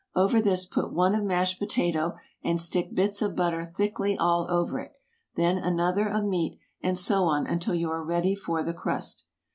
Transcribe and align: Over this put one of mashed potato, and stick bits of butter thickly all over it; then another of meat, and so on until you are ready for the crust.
Over 0.15 0.41
this 0.41 0.65
put 0.65 0.91
one 0.91 1.13
of 1.13 1.23
mashed 1.23 1.59
potato, 1.59 2.15
and 2.43 2.59
stick 2.59 2.95
bits 2.95 3.21
of 3.21 3.35
butter 3.35 3.63
thickly 3.63 4.17
all 4.17 4.47
over 4.49 4.79
it; 4.79 4.93
then 5.35 5.59
another 5.59 6.07
of 6.07 6.25
meat, 6.25 6.57
and 6.81 6.97
so 6.97 7.25
on 7.25 7.45
until 7.45 7.75
you 7.75 7.91
are 7.91 8.03
ready 8.03 8.33
for 8.33 8.63
the 8.63 8.73
crust. 8.73 9.25